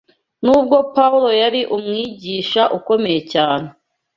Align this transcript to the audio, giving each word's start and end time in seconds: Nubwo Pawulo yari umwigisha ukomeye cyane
Nubwo 0.43 0.75
Pawulo 0.95 1.29
yari 1.41 1.61
umwigisha 1.75 2.61
ukomeye 2.77 3.19
cyane 3.33 3.67